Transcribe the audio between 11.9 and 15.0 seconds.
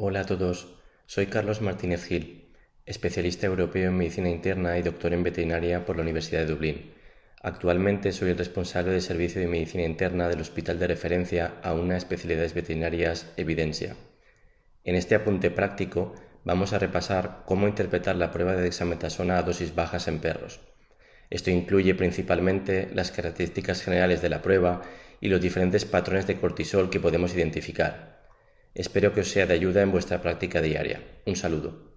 especialidades veterinarias Evidencia. En